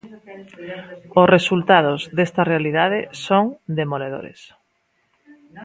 Os 1.19 1.27
resultados 1.35 1.99
desta 2.17 2.41
realidade 2.51 2.99
son 3.25 3.45
demoledores. 3.79 4.39